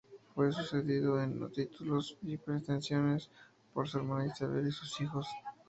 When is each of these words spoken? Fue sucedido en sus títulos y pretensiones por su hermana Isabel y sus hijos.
Fue 0.33 0.51
sucedido 0.51 1.21
en 1.21 1.37
sus 1.37 1.53
títulos 1.53 2.17
y 2.23 2.35
pretensiones 2.35 3.29
por 3.71 3.87
su 3.87 3.99
hermana 3.99 4.25
Isabel 4.25 4.67
y 4.67 4.71
sus 4.71 4.99
hijos. 4.99 5.27